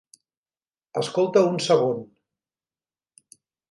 Escolta 1.03 1.45
un 1.51 1.63
segon. 1.69 2.03